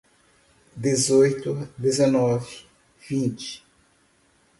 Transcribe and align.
Dezoito, 0.81 1.69
dezenove, 1.77 2.65
vinte 3.07 3.63